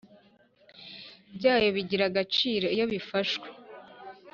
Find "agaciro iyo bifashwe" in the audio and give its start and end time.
2.09-3.47